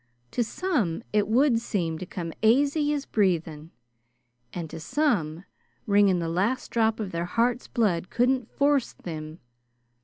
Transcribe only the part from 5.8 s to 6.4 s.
wringin' the